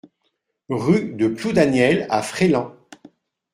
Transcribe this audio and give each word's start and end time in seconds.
Rue 0.69 1.13
de 1.13 1.27
Ploudaniel 1.27 2.07
à 2.09 2.23
Fréland 2.23 2.75